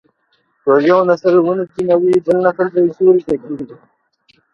که 0.63 0.71
یو 0.89 0.99
نسل 1.09 1.33
ونې 1.41 1.65
کینوي 1.73 2.13
بل 2.25 2.37
نسل 2.45 2.67
به 2.73 2.79
یې 2.83 2.91
سیوري 2.95 3.21
ته 3.27 3.35
کیني. 3.41 3.65